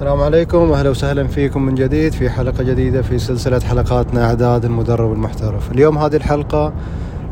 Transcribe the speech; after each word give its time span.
السلام 0.00 0.20
عليكم. 0.20 0.72
أهلا 0.72 0.90
وسهلا 0.90 1.26
فيكم 1.26 1.62
من 1.62 1.74
جديد 1.74 2.12
في 2.12 2.30
حلقة 2.30 2.64
جديدة 2.64 3.02
في 3.02 3.18
سلسلة 3.18 3.60
حلقاتنا 3.60 4.24
أعداد 4.24 4.64
المدرب 4.64 5.12
المحترف. 5.12 5.72
اليوم 5.72 5.98
هذه 5.98 6.16
الحلقة 6.16 6.72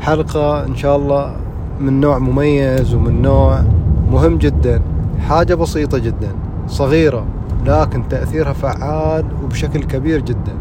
حلقة 0.00 0.66
إن 0.66 0.76
شاء 0.76 0.96
الله 0.96 1.36
من 1.80 2.00
نوع 2.00 2.18
مميز 2.18 2.94
ومن 2.94 3.22
نوع 3.22 3.62
مهم 4.10 4.38
جدا 4.38 4.82
حاجة 5.28 5.54
بسيطة 5.54 5.98
جدا 5.98 6.28
صغيرة 6.66 7.26
لكن 7.66 8.08
تأثيرها 8.08 8.53
فعال 8.53 9.24
وبشكل 9.44 9.85
كبير 9.85 10.21
جدا. 10.21 10.56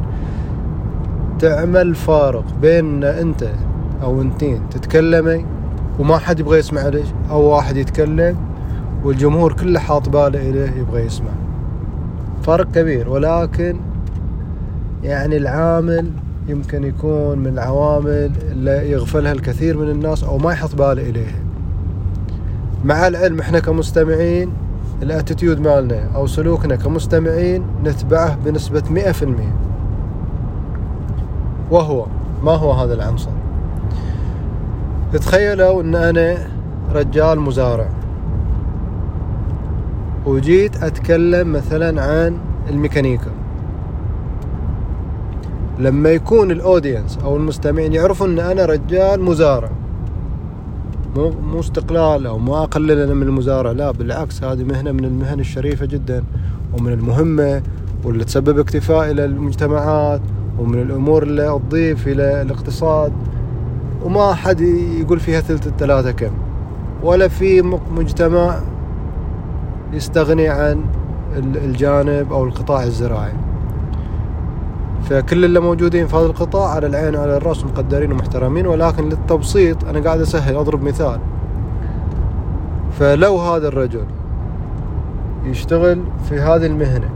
تعمل 1.39 1.95
فارق 1.95 2.45
بين 2.61 3.03
أنت 3.03 3.49
أو 4.03 4.21
أنتين 4.21 4.69
تتكلمي 4.69 5.45
وما 5.99 6.17
حد 6.17 6.39
يبغى 6.39 6.59
يسمع 6.59 6.81
لك 6.81 7.05
أو 7.31 7.41
واحد 7.41 7.77
يتكلم 7.77 8.37
والجمهور 9.03 9.53
كله 9.53 9.79
حاط 9.79 10.09
باله 10.09 10.49
إليه 10.49 10.71
يبغى 10.71 11.01
يسمع. 11.01 11.46
فرق 12.47 12.71
كبير 12.71 13.09
ولكن 13.09 13.79
يعني 15.03 15.37
العامل 15.37 16.11
يمكن 16.47 16.83
يكون 16.83 17.39
من 17.39 17.47
العوامل 17.47 18.31
اللي 18.51 18.91
يغفلها 18.91 19.31
الكثير 19.31 19.77
من 19.77 19.89
الناس 19.89 20.23
أو 20.23 20.37
ما 20.37 20.51
يحط 20.51 20.75
باله 20.75 21.09
إليها. 21.09 21.39
مع 22.85 23.07
العلم 23.07 23.39
إحنا 23.39 23.59
كمستمعين 23.59 24.51
الأتيتيود 25.01 25.59
مالنا 25.59 26.15
أو 26.15 26.27
سلوكنا 26.27 26.75
كمستمعين 26.75 27.63
نتبعه 27.83 28.37
بنسبة 28.45 28.83
مئة 28.89 29.11
في 29.11 29.23
المئة. 29.23 29.55
وهو 31.71 32.05
ما 32.43 32.51
هو 32.51 32.71
هذا 32.71 32.93
العنصر؟ 32.93 33.31
تخيلوا 35.13 35.81
إن 35.81 35.95
أنا 35.95 36.37
رجال 36.93 37.39
مزارع. 37.39 37.89
وجيت 40.27 40.83
أتكلم 40.83 41.51
مثلا 41.51 42.01
عن 42.01 42.37
الميكانيكا. 42.69 43.31
لما 45.79 46.09
يكون 46.09 46.51
الأودينس 46.51 47.17
أو 47.23 47.37
المستمعين 47.37 47.93
يعرفوا 47.93 48.27
إن 48.27 48.39
أنا 48.39 48.65
رجال 48.65 49.21
مزارع 49.21 49.69
مو 51.15 51.29
مو 51.29 51.59
استقلال 51.59 52.27
أو 52.27 52.37
ما 52.37 52.63
أقلل 52.63 52.99
أنا 52.99 53.13
من 53.13 53.23
المزارع 53.23 53.71
لا 53.71 53.91
بالعكس 53.91 54.43
هذه 54.43 54.63
مهنة 54.63 54.91
من 54.91 55.05
المهن 55.05 55.39
الشريفة 55.39 55.85
جدا 55.85 56.23
ومن 56.73 56.93
المهمة 56.93 57.61
واللي 58.03 58.23
تسبب 58.23 58.59
اكتفاء 58.59 59.11
إلى 59.11 59.25
المجتمعات 59.25 60.21
ومن 60.59 60.81
الأمور 60.81 61.23
اللي 61.23 61.59
تضيف 61.69 62.07
إلى 62.07 62.41
الاقتصاد. 62.41 63.13
وما 64.03 64.33
حد 64.33 64.61
يقول 64.99 65.19
فيها 65.19 65.41
ثلث 65.41 65.67
الثلاثة 65.67 66.11
كم 66.11 66.31
ولا 67.03 67.27
في 67.27 67.61
مجتمع 67.95 68.59
يستغني 69.93 70.47
عن 70.47 70.85
الجانب 71.35 72.33
أو 72.33 72.43
القطاع 72.43 72.83
الزراعي. 72.83 73.33
فكل 75.09 75.45
اللي 75.45 75.59
موجودين 75.59 76.07
في 76.07 76.15
هذا 76.15 76.25
القطاع 76.25 76.69
على 76.69 76.87
العين 76.87 77.15
وعلى 77.15 77.37
الرأس 77.37 77.65
مقدرين 77.65 78.11
ومحترمين 78.11 78.67
ولكن 78.67 79.09
للتبسيط 79.09 79.85
أنا 79.85 79.99
قاعد 79.99 80.21
أسهل 80.21 80.55
أضرب 80.55 80.83
مثال. 80.83 81.19
فلو 82.99 83.37
هذا 83.37 83.67
الرجل 83.67 84.05
يشتغل 85.45 86.03
في 86.29 86.39
هذه 86.39 86.65
المهنة 86.65 87.09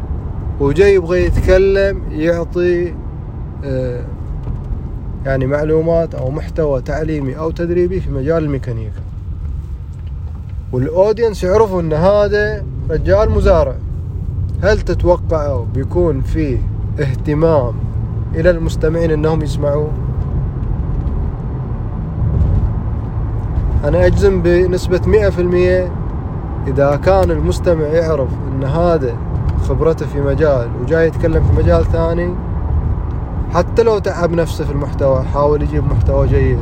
وجاي 0.60 0.94
يبغى 0.94 1.26
يتكلم 1.26 2.02
يعطي 2.12 2.94
آه، 3.66 4.04
يعني 5.26 5.46
معلومات 5.46 6.16
أو 6.16 6.32
محتوى 6.32 6.82
تعليمي 6.82 7.38
أو 7.38 7.52
تدريبي 7.52 8.00
في 8.00 8.12
مجال 8.12 8.44
الميكانيكا 8.44 9.01
والاودينس 10.72 11.44
يعرفوا 11.44 11.82
إن 11.82 11.94
هذا 11.94 12.64
رجال 12.90 13.32
مزارع. 13.32 13.74
هل 14.64 14.82
تتوقعوا 14.82 15.66
بيكون 15.74 16.22
في 16.22 16.58
اهتمام 17.00 17.74
إلى 18.36 18.50
المستمعين 18.50 19.12
إنهم 19.12 19.42
يسمعوا 19.42 19.88
أنا 23.84 24.06
أجزم 24.06 24.42
بنسبة 24.42 25.02
مئة 25.08 25.30
في 25.30 25.42
المئة 25.42 25.90
إذا 26.68 26.96
كان 26.96 27.32
المستمع 27.32 27.84
يعرف 27.86 28.30
إن 28.52 28.64
هذا 28.64 29.16
خبرته 29.68 30.06
في 30.06 30.22
مجال 30.22 30.68
وجاي 30.82 31.08
يتكلم 31.08 31.44
في 31.44 31.64
مجال 31.64 31.86
ثاني 31.86 32.34
حتى 33.54 33.84
لو 33.84 34.00
تعب 34.00 34.32
نفسه 34.32 34.66
في 34.66 34.72
المحتوى 34.72 35.24
حاول 35.24 35.62
يجيب 35.62 35.84
محتوى 35.92 36.28
جيد. 36.28 36.60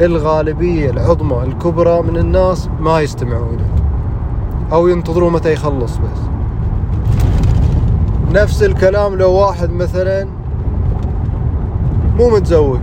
الغالبية 0.00 0.90
العظمى 0.90 1.42
الكبرى 1.42 2.02
من 2.02 2.16
الناس 2.16 2.68
ما 2.80 3.00
يستمعوا 3.00 3.52
له 3.52 3.66
أو 4.72 4.88
ينتظروا 4.88 5.30
متى 5.30 5.52
يخلص 5.52 5.96
بس. 5.96 6.20
نفس 8.32 8.62
الكلام 8.62 9.14
لو 9.14 9.32
واحد 9.32 9.70
مثلا 9.70 10.28
مو 12.16 12.30
متزوج 12.30 12.80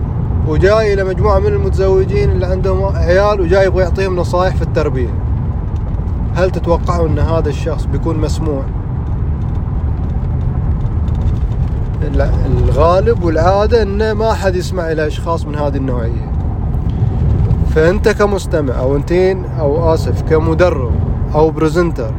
وجاي 0.48 0.94
إلى 0.94 1.04
مجموعة 1.04 1.38
من 1.38 1.46
المتزوجين 1.46 2.30
اللي 2.30 2.46
عندهم 2.46 2.96
عيال 2.96 3.40
وجاي 3.40 3.66
يبغى 3.66 3.82
يعطيهم 3.82 4.16
نصائح 4.16 4.56
في 4.56 4.62
التربية. 4.62 5.14
هل 6.34 6.50
تتوقعوا 6.50 7.08
أن 7.08 7.18
هذا 7.18 7.48
الشخص 7.48 7.84
بيكون 7.84 8.18
مسموع؟ 8.18 8.62
الغالب 12.46 13.24
والعادة 13.24 13.82
أنه 13.82 14.12
ما 14.12 14.32
حد 14.32 14.56
يسمع 14.56 14.92
إلى 14.92 15.06
أشخاص 15.06 15.46
من 15.46 15.56
هذه 15.56 15.76
النوعية. 15.76 16.33
فأنت 17.74 18.08
كمستمع 18.08 18.78
أو 18.78 18.96
أنتين 18.96 19.44
أو 19.60 19.94
اسف 19.94 20.22
كمدرب 20.22 20.92
أو 21.34 21.50
برزنتر 21.50 22.10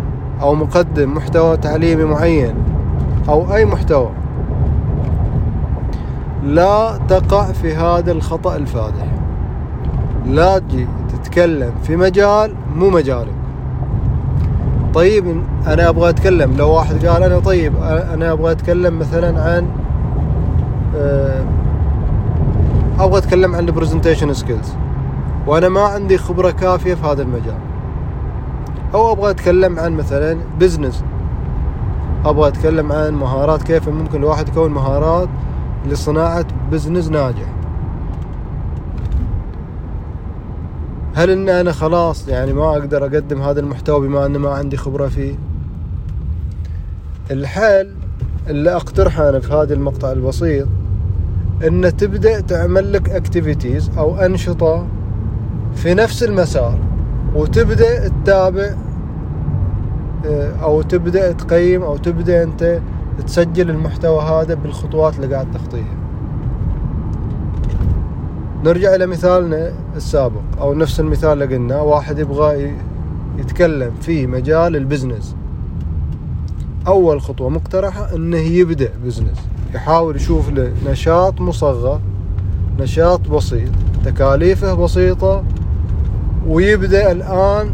أو 0.41 0.55
مقدم 0.55 1.13
محتوى 1.13 1.57
تعليمي 1.57 2.03
معين 2.03 2.55
أو 3.29 3.55
أي 3.55 3.65
محتوى 3.65 4.09
لا 6.43 6.99
تقع 7.07 7.43
في 7.43 7.75
هذا 7.75 8.11
الخطأ 8.11 8.55
الفادح. 8.55 9.05
لا 10.25 10.57
تجي 10.57 10.87
تتكلم 11.09 11.71
في 11.83 11.95
مجال 11.95 12.51
مو 12.75 12.89
مجالك. 12.89 13.35
طيب 14.93 15.41
أنا 15.67 15.89
أبغى 15.89 16.09
أتكلم. 16.09 16.57
لو 16.57 16.71
واحد 16.71 17.05
قال 17.05 17.23
أنا 17.23 17.39
طيب 17.39 17.73
أنا 18.13 18.31
أبغى 18.31 18.51
أتكلم 18.51 18.99
مثلا 18.99 19.41
عن 19.41 19.67
آه، 20.95 21.43
أبغى 22.99 23.17
أتكلم 23.17 23.55
عن 23.55 23.67
ال 23.67 23.72
presentation 23.72 24.33
skills 24.33 24.73
وأنا 25.47 25.69
ما 25.69 25.81
عندي 25.81 26.17
خبرة 26.17 26.51
كافية 26.51 26.93
في 26.93 27.05
هذا 27.07 27.21
المجال. 27.21 27.59
أو 28.93 29.11
أبغى 29.11 29.29
أتكلم 29.29 29.79
عن 29.79 29.93
مثلا 29.93 30.37
business 30.59 31.03
أبغى 32.25 32.47
أتكلم 32.47 32.91
عن 32.91 33.13
مهارات 33.13 33.63
كيف 33.63 33.89
ممكن 33.89 34.19
الواحد 34.19 34.47
يكون 34.47 34.71
مهارات 34.71 35.29
لصناعة 35.85 36.45
business 36.71 37.09
ناجح. 37.09 37.55
هل 41.15 41.29
إن 41.29 41.49
أنا 41.49 41.71
خلاص 41.71 42.27
يعني 42.27 42.53
ما 42.53 42.69
أقدر 42.71 43.03
أقدم 43.03 43.41
هذا 43.41 43.59
المحتوى 43.59 44.07
بما 44.07 44.25
أن 44.25 44.37
ما 44.37 44.49
عندي 44.49 44.77
خبرة 44.77 45.07
فيه؟ 45.07 45.35
الحل 47.31 47.95
اللي 48.47 48.75
أقترحه 48.75 49.29
أنا 49.29 49.39
في 49.39 49.53
هذا 49.53 49.73
المقطع 49.73 50.11
البسيط 50.11 50.67
إن 51.67 51.97
تبدأ 51.97 52.39
تعمل 52.39 52.93
لك 52.93 53.09
activities 53.09 53.91
أو 53.97 54.17
أنشطة 54.17 54.87
في 55.75 55.93
نفس 55.93 56.23
المسار 56.23 56.79
وتبدأ 57.35 58.07
تتابع 58.07 58.75
آه، 60.25 60.51
أو 60.63 60.81
تبدأ 60.81 61.31
تقيم 61.31 61.83
أو 61.83 61.97
تبدأ 61.97 62.43
أنت 62.43 62.79
تسجل 63.27 63.69
المحتوى 63.69 64.21
هذا 64.21 64.53
بالخطوات 64.53 65.15
اللي 65.15 65.35
قاعد 65.35 65.51
تخطيها. 65.51 65.95
نرجع 68.63 68.95
إلى 68.95 69.05
مثالنا 69.05 69.71
السابق 69.95 70.41
أو 70.59 70.73
نفس 70.73 70.99
المثال 70.99 71.43
اللي 71.43 71.55
قلنا 71.55 71.81
واحد 71.81 72.19
يبغى 72.19 72.73
يتكلم 73.37 73.91
في 74.01 74.27
مجال 74.27 74.75
ال 74.75 74.81
business. 74.81 75.35
أول 76.87 77.21
خطوة 77.21 77.49
مقترحة 77.49 78.15
إنه 78.15 78.37
يبدأ 78.37 78.89
business 79.05 79.37
يحاول 79.75 80.15
يشوف 80.15 80.49
له 80.49 80.71
نشاط 80.87 81.41
مصغر 81.41 82.01
نشاط 82.79 83.29
بسيط 83.29 83.69
تكاليفه 84.05 84.73
بسيطة 84.73 85.43
ويبدأ 86.47 87.11
الآن 87.11 87.69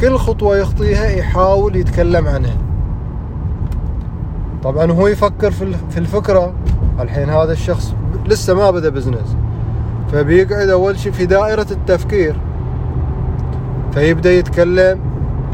كل 0.00 0.16
خطوة 0.16 0.56
يخطيها 0.56 1.06
يحاول 1.06 1.76
يتكلم 1.76 2.28
عنها. 2.28 2.56
طبعا 4.62 4.92
هو 4.92 5.06
يفكر 5.06 5.50
في 5.90 5.98
الفكرة. 5.98 6.52
الحين 7.00 7.30
هذا 7.30 7.52
الشخص 7.52 7.94
لسه 8.26 8.54
ما 8.54 8.70
بدأ 8.70 8.88
business 8.88 9.36
فبيقعد 10.12 10.68
أول 10.68 10.98
شيء 10.98 11.12
في 11.12 11.26
دائرة 11.26 11.66
التفكير. 11.70 12.36
فيبدأ 13.92 14.32
يتكلم 14.32 15.00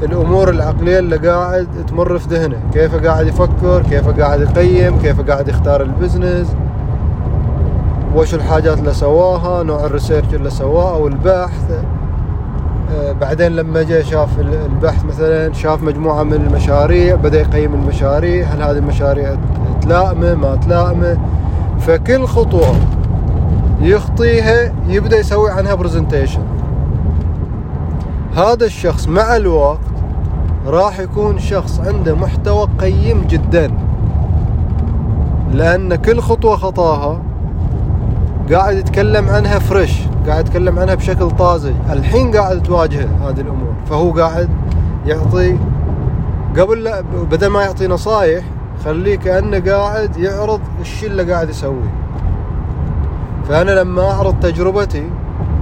الأمور 0.03 0.51
العقلية 0.51 0.99
اللي 0.99 1.17
قاعد 1.17 1.69
تمر 1.87 2.19
في 2.19 2.29
ذهنه. 2.29 2.57
كيف 2.73 3.07
قاعد 3.07 3.27
يفكر؟ 3.27 3.83
كيف 3.83 4.21
قاعد 4.21 4.41
يقيم؟ 4.41 4.99
كيف 4.99 5.21
قاعد 5.21 5.49
يختار 5.49 5.83
ال 5.83 5.91
business 5.91 6.57
وش 8.15 8.35
الحاجات 8.35 8.79
اللي 8.79 8.95
سواها؟ 8.95 9.63
نوع 9.63 9.87
ال 9.87 9.92
research 9.92 10.35
اللي 10.35 10.51
سواه 10.51 10.95
أو 10.95 11.09
البحث؟ 11.09 11.71
بعدين 13.21 13.53
لما 13.53 13.83
جاء 13.83 14.03
شاف 14.03 14.41
البحث 14.41 15.05
مثلا 15.05 15.53
شاف 15.53 15.83
مجموعة 15.83 16.23
من 16.23 16.33
المشاريع 16.33 17.15
بدأ 17.15 17.41
يقيم 17.41 17.75
المشاريع 17.75 18.47
هل 18.47 18.63
هذه 18.63 18.79
المشاريع 18.79 19.37
تلائمه 19.83 20.35
ما 20.35 20.57
تلائمه؟ 20.57 21.19
فكل 21.81 22.27
خطوة 22.27 22.75
يخطيها 23.81 24.73
يبدأ 24.89 25.19
يسوي 25.19 25.51
عنها 25.51 25.75
presentation 25.75 26.43
هذا 28.37 28.67
الشخص 28.67 29.09
مع 29.09 29.37
الوقت 29.37 29.81
راح 30.67 31.01
يكون 31.01 31.39
شخص 31.39 31.81
عنده 31.81 32.15
محتوى 32.15 32.69
قيم 32.79 33.27
جدا 33.29 33.71
لأن 35.53 35.95
كل 35.95 36.21
خطوة 36.21 36.57
خطاها 36.57 37.21
قاعد 38.53 38.77
يتكلم 38.77 39.29
عنها 39.29 39.59
فريش 39.59 40.01
قاعد 40.27 40.47
يتكلم 40.47 40.79
عنها 40.79 40.95
بشكل 40.95 41.31
طازج. 41.31 41.73
الحين 41.91 42.37
قاعد 42.37 42.63
تواجهه 42.63 43.09
هذه 43.29 43.41
الأمور. 43.41 43.73
فهو 43.91 44.11
قاعد 44.11 44.49
يعطي 45.07 45.59
قبل 46.59 46.85
لا 46.85 47.01
بدل 47.31 47.47
ما 47.47 47.63
يعطي 47.63 47.87
نصايح 47.87 48.45
خليه 48.85 49.17
كأنه 49.17 49.73
قاعد 49.73 50.17
يعرض 50.17 50.61
الشيء 50.81 51.09
اللي 51.09 51.33
قاعد 51.33 51.49
يسويه. 51.49 51.95
فأنا 53.49 53.71
لما 53.71 54.11
أعرض 54.11 54.41
تجربتي 54.41 55.11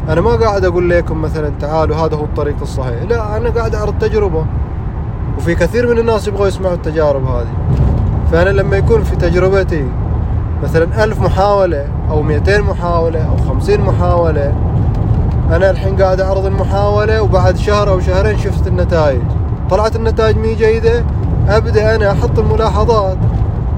أنا 0.08 0.20
ما 0.20 0.30
قاعد 0.30 0.64
أقول 0.64 0.90
لكم 0.90 1.22
مثلا 1.22 1.52
تعالوا 1.60 1.96
هذا 1.96 2.16
هو 2.16 2.24
الطريق 2.24 2.56
الصحيح. 2.62 3.02
لا 3.02 3.36
أنا 3.36 3.50
قاعد 3.50 3.74
أعرض 3.74 3.94
تجربة. 3.98 4.46
وفي 5.38 5.54
كثير 5.54 5.90
من 5.94 5.98
الناس 5.98 6.28
يبغوا 6.28 6.46
يسمعوا 6.46 6.74
التجارب 6.74 7.26
هذه. 7.26 7.54
فأنا 8.32 8.50
لما 8.50 8.76
يكون 8.76 9.02
في 9.02 9.16
تجربتي 9.16 9.86
مثلا 10.62 11.04
ألف 11.04 11.20
محاولة 11.20 11.88
أو 12.10 12.22
مئتين 12.22 12.62
محاولة 12.62 13.24
أو 13.24 13.36
خمسين 13.36 13.80
محاولة. 13.80 14.54
أنا 15.50 15.70
الحين 15.70 16.02
قاعد 16.02 16.20
أعرض 16.20 16.46
المحاولة 16.46 17.22
وبعد 17.22 17.56
شهر 17.56 17.90
أو 17.90 18.00
شهرين 18.00 18.38
شفت 18.38 18.66
النتائج. 18.66 19.20
طلعت 19.70 19.96
النتائج 19.96 20.36
مي 20.36 20.54
جيدة. 20.54 21.04
أبدأ 21.48 21.94
أنا 21.94 22.12
أحط 22.12 22.38
الملاحظات. 22.38 23.16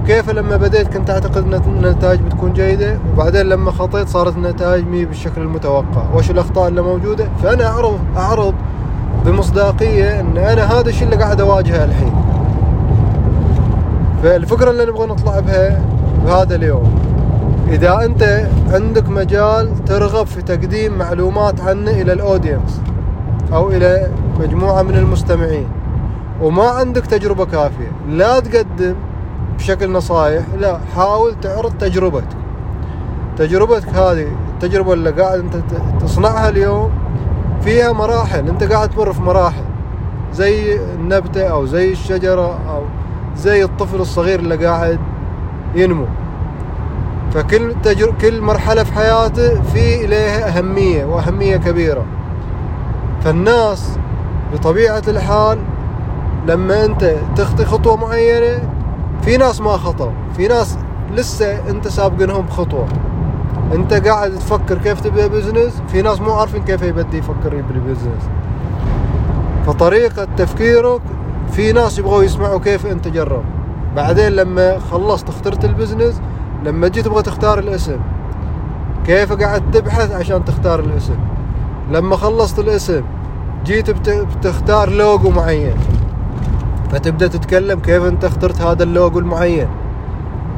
كيف 0.06 0.30
لما 0.30 0.56
بديت 0.56 0.88
كنت 0.96 1.10
أعتقد 1.10 1.54
أن 1.54 1.54
النتائج 1.54 2.20
بتكون 2.20 2.52
جيدة؟ 2.52 2.98
وبعدين 3.12 3.46
لما 3.46 3.70
خطيت 3.70 4.08
صارت 4.08 4.36
النتائج 4.36 4.86
مي 4.86 5.04
بالشكل 5.04 5.40
المتوقع. 5.40 6.02
وش 6.14 6.30
الأخطاء 6.30 6.68
اللي 6.68 6.82
موجودة؟ 6.82 7.28
فأنا 7.42 7.66
أعرض 7.66 7.98
أعرض 8.16 8.54
بمصداقية 9.24 10.20
أن 10.20 10.36
أنا 10.36 10.64
هذا 10.64 10.88
الشيء 10.88 11.04
اللي 11.04 11.16
قاعد 11.16 11.40
أواجهه 11.40 11.84
الحين. 11.84 12.12
فالفكرة 14.22 14.70
اللي 14.70 14.84
نبغى 14.84 15.06
نطلع 15.06 15.40
بها 15.40 15.80
بهذا 16.24 16.54
اليوم. 16.54 17.05
إذا 17.68 18.04
أنت 18.04 18.48
عندك 18.72 19.08
مجال 19.08 19.84
ترغب 19.84 20.26
في 20.26 20.42
تقديم 20.42 20.98
معلومات 20.98 21.60
عنه 21.60 21.90
إلى 21.90 22.12
الأودينس 22.12 22.80
أو 23.52 23.70
إلى 23.70 24.10
مجموعة 24.40 24.82
من 24.82 24.94
المستمعين 24.96 25.68
وما 26.42 26.68
عندك 26.68 27.06
تجربة 27.06 27.44
كافية 27.44 27.92
لا 28.08 28.40
تقدم 28.40 28.94
بشكل 29.58 29.92
نصايح 29.92 30.44
لا 30.58 30.78
حاول 30.96 31.40
تعرض 31.40 31.72
تجربتك. 31.78 32.36
تجربتك 33.38 33.88
هذه 33.88 34.26
التجربة 34.54 34.92
اللي 34.92 35.10
قاعد 35.10 35.38
أنت 35.38 35.56
تصنعها 36.00 36.48
اليوم 36.48 36.90
فيها 37.60 37.92
مراحل 37.92 38.48
أنت 38.48 38.64
قاعد 38.64 38.88
تمر 38.88 39.12
في 39.12 39.22
مراحل 39.22 39.64
زي 40.32 40.80
النبتة 40.94 41.42
أو 41.42 41.66
زي 41.66 41.92
الشجرة 41.92 42.58
أو 42.68 42.82
زي 43.36 43.64
الطفل 43.64 44.00
الصغير 44.00 44.38
اللي 44.40 44.66
قاعد 44.66 44.98
ينمو. 45.74 46.06
فكل 47.34 47.74
تجر... 47.82 48.14
كل 48.20 48.40
مرحلة 48.40 48.82
في 48.84 48.92
حياته 48.92 49.62
في 49.62 50.04
إليها 50.04 50.58
أهمية 50.58 51.04
وأهمية 51.04 51.56
كبيرة. 51.56 52.04
فالناس 53.24 53.98
بطبيعة 54.52 55.02
الحال 55.08 55.58
لما 56.46 56.84
أنت 56.84 57.16
تخطي 57.36 57.64
خطوة 57.64 57.96
معينة 57.96 58.58
في 59.22 59.36
ناس 59.36 59.60
ما 59.60 59.76
خطوا 59.76 60.10
في 60.36 60.48
ناس 60.48 60.78
لسه 61.14 61.70
أنت 61.70 61.88
سابقنهم 61.88 62.46
بخطوة. 62.46 62.86
أنت 63.74 63.94
قاعد 63.94 64.30
تفكر 64.30 64.78
كيف 64.78 65.00
تبدأ 65.00 65.26
business 65.26 65.82
في 65.88 66.02
ناس 66.02 66.20
مو 66.20 66.32
عارفين 66.32 66.64
كيف 66.64 66.82
يبدي 66.82 67.18
يفكر 67.18 67.54
يبدي 67.54 67.78
business 67.78 68.28
فطريقة 69.66 70.28
تفكيرك 70.36 71.00
في 71.52 71.72
ناس 71.72 71.98
يبغوا 71.98 72.22
يسمعوا 72.22 72.58
كيف 72.58 72.86
أنت 72.86 73.08
جرب. 73.08 73.42
بعدين 73.96 74.28
لما 74.28 74.78
خلصت 74.78 75.28
اخترت 75.28 75.64
ال 75.64 75.71
business 75.71 76.20
لما 76.66 76.88
جيت 76.88 77.04
تبغى 77.04 77.22
تختار 77.22 77.58
الاسم 77.58 77.96
كيف 79.06 79.32
قاعد 79.32 79.70
تبحث 79.70 80.12
عشان 80.12 80.44
تختار 80.44 80.80
الاسم؟ 80.80 81.16
لما 81.92 82.16
خلصت 82.16 82.58
الاسم 82.58 83.02
جيت 83.64 83.90
بتختار 84.10 84.90
لوجو 84.90 85.30
معين. 85.30 85.74
فتبدأ 86.92 87.26
تتكلم 87.26 87.80
كيف 87.80 88.02
انت 88.02 88.24
اخترت 88.24 88.60
هذا 88.60 88.82
اللوجو 88.82 89.18
المعين. 89.18 89.68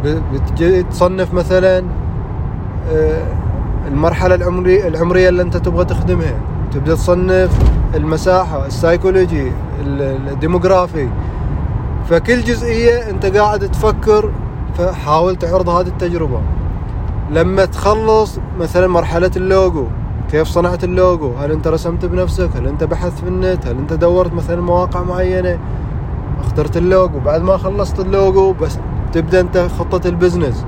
بتجي 0.05 0.83
تصنف 0.83 1.35
مثلا 1.35 1.85
آه، 2.93 3.23
المرحلة 3.89 4.35
العمريه 4.35 4.89
العمرية 4.89 5.29
اللي 5.29 5.43
انت 5.43 5.57
تبغى 5.57 5.85
تخدمها. 5.85 6.35
تبدأ 6.73 6.95
تصنف 6.95 7.59
المساحة 7.95 8.67
السايكولوجي 8.67 9.53
الديموغرافي. 9.81 11.09
فكل 12.11 12.41
جزئية 12.41 13.11
انت 13.11 13.27
قاعد 13.27 13.71
تفكر 13.71 14.31
فحاول 14.79 15.37
تعرض 15.37 15.69
هذه 15.69 15.87
التجربة؟ 15.87 16.41
لما 17.31 17.65
تخلص 17.65 18.39
مثلا 18.61 18.87
مرحلة 18.87 19.31
اللوجو 19.37 19.85
كيف 20.31 20.49
صنعت 20.49 20.85
اللوجو؟ 20.85 21.33
هل 21.35 21.53
أنت 21.53 21.69
رسمت 21.69 22.05
بنفسك؟ 22.05 22.51
هل 22.57 22.67
أنت 22.67 22.85
بحثت 22.85 23.19
في 23.19 23.29
النت؟ 23.29 23.67
هل 23.67 23.79
أنت 23.79 23.93
دورت 23.93 24.35
مثلا 24.35 24.61
مواقع 24.61 25.03
معينة؟ 25.03 25.59
اخترت 26.41 26.77
اللوجو. 26.77 27.19
بعد 27.19 27.43
ما 27.43 27.57
خلصت 27.57 28.01
اللوجو 28.01 28.53
بس 28.53 28.79
تبدأ 29.13 29.41
أنت 29.41 29.69
خطة 29.79 30.09
ال 30.09 30.14
business. 30.14 30.65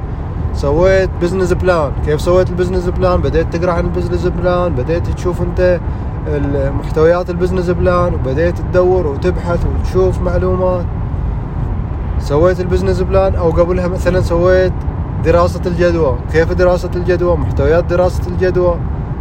سويت 0.55 1.11
business 1.23 1.53
plan 1.53 1.93
كيف 2.07 2.21
سويت 2.21 2.51
ال 2.51 2.55
business 2.55 2.89
plan 2.89 3.21
بديت 3.21 3.57
تقرأ 3.57 3.73
عن 3.73 3.85
ال 3.85 3.90
business 3.90 4.27
plan 4.27 4.75
بديت 4.75 5.07
تشوف 5.07 5.43
أنت 5.43 5.81
محتويات 6.79 7.31
ال 7.31 7.35
business 7.35 7.71
plan 7.71 8.15
وبديت 8.15 8.59
تدور 8.59 9.07
وتبحث 9.07 9.67
وتشوف 9.67 10.21
معلومات. 10.21 10.85
سويت 12.21 12.61
ال 12.61 12.65
business 12.65 13.01
plan 13.01 13.35
أو 13.35 13.51
قبلها 13.51 13.89
مثلا 13.89 14.21
سويت 14.21 14.73
دراسة 15.25 15.61
الجدوى. 15.67 16.19
كيف 16.33 16.53
دراسة 16.53 16.91
الجدوى؟ 16.97 17.37
محتويات 17.37 17.85
دراسة 17.85 18.27
الجدوى. 18.27 18.77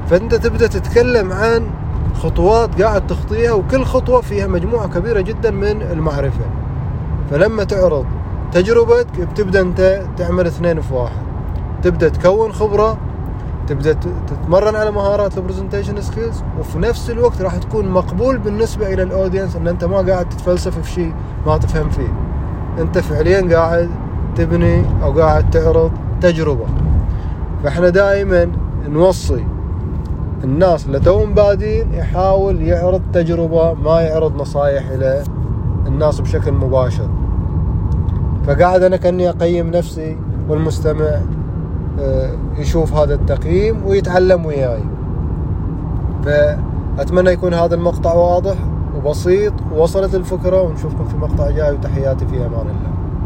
فأنت 0.09 0.35
تبدأ 0.35 0.67
تتكلم 0.67 1.31
عن 1.31 1.67
خطوات 2.23 2.81
قاعد 2.81 3.07
تخطيها 3.07 3.51
وكل 3.51 3.83
خطوة 3.83 4.21
فيها 4.21 4.47
مجموعة 4.47 4.87
كبيرة 4.87 5.21
جدا 5.21 5.51
من 5.51 5.81
المعرفة. 5.81 6.45
فلما 7.31 7.63
تعرض 7.63 8.05
تجربتك 8.51 9.21
بتبدأ 9.21 9.61
أنت 9.61 10.01
تعمل 10.17 10.47
اثنين 10.47 10.81
في 10.81 10.93
واحد. 10.93 11.21
تبدأ 11.83 12.09
تكون 12.09 12.51
خبرة 12.51 12.97
تبدأ 13.67 13.93
تتمرن 14.27 14.75
على 14.75 14.91
مهارات 14.91 15.37
ال 15.37 15.42
presentation 15.42 16.01
skills 16.01 16.43
وفي 16.59 16.79
نفس 16.79 17.09
الوقت 17.09 17.41
راح 17.41 17.57
تكون 17.57 17.89
مقبول 17.89 18.37
بالنسبة 18.37 18.93
إلى 18.93 19.03
ال 19.03 19.09
audience 19.09 19.55
أن 19.55 19.67
أنت 19.67 19.83
ما 19.83 19.97
قاعد 19.97 20.29
تتفلسف 20.29 20.79
في 20.79 20.91
شيء 20.91 21.13
ما 21.45 21.57
تفهم 21.57 21.89
فيه. 21.89 22.13
انت 22.79 22.97
فعليا 22.97 23.55
قاعد 23.55 23.89
تبني 24.35 24.83
أو 25.03 25.19
قاعد 25.19 25.49
تعرض 25.49 25.91
تجربة. 26.21 26.65
فإحنا 27.63 27.89
دائما 27.89 28.47
نوصي 28.89 29.45
الناس 30.43 30.85
اللي 30.85 30.99
توهم 30.99 31.33
بادين 31.33 31.93
يحاول 31.93 32.61
يعرض 32.61 33.01
تجربة 33.13 33.73
ما 33.73 34.01
يعرض 34.01 34.41
نصايح 34.41 34.89
إلى 34.89 35.23
الناس 35.87 36.21
بشكل 36.21 36.51
مباشر. 36.51 37.07
فقاعد 38.47 38.83
أنا 38.83 38.97
كأني 38.97 39.29
أقيم 39.29 39.71
نفسي 39.71 40.17
والمستمع 40.49 41.19
آه، 41.99 42.31
يشوف 42.57 42.93
هذا 42.93 43.13
التقييم 43.13 43.85
ويتعلم 43.85 44.45
وياي. 44.45 44.83
فأتمنى 46.25 47.29
يكون 47.29 47.53
هذا 47.53 47.75
المقطع 47.75 48.13
واضح. 48.13 48.55
وبسيط 48.99 49.53
ووصلت 49.73 50.15
الفكرة 50.15 50.61
ونشوفكم 50.61 51.05
في 51.05 51.17
مقطع 51.17 51.49
جاي 51.51 51.71
وتحياتي 51.71 52.27
في 52.27 52.35
أمان 52.35 52.59
الله. 52.61 52.98